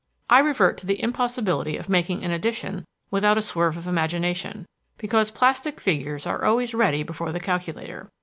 "I 0.31 0.39
revert 0.39 0.79
to 0.79 0.87
the 0.87 0.99
impossibility 0.99 1.77
of 1.77 1.87
making 1.87 2.23
an 2.23 2.31
addition 2.31 2.85
without 3.11 3.37
a 3.37 3.41
swerve 3.43 3.77
of 3.77 3.85
imagination, 3.85 4.65
because 4.97 5.29
plastic 5.29 5.79
figures 5.79 6.25
are 6.25 6.43
always 6.43 6.73
ready 6.73 7.03
before 7.03 7.31
the 7.31 7.39
calculator. 7.39 8.09